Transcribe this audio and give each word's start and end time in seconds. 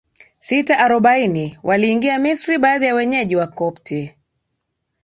sita 0.39 0.77
arobaini 0.77 1.57
waliingia 1.63 2.19
Misri 2.19 2.57
Baadhi 2.57 2.85
ya 2.85 2.95
wenyeji 2.95 3.35
Wakopti 3.35 4.15